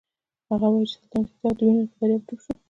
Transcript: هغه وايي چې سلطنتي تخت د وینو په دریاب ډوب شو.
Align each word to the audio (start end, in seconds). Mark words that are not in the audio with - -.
هغه 0.49 0.67
وايي 0.73 0.85
چې 0.91 0.95
سلطنتي 0.99 1.31
تخت 1.41 1.55
د 1.57 1.61
وینو 1.65 1.89
په 1.91 1.95
دریاب 1.99 2.21
ډوب 2.27 2.39
شو. 2.43 2.51